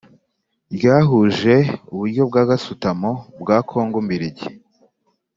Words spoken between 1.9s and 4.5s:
uburyo bwa gasutamo bwa Kongo mbirigi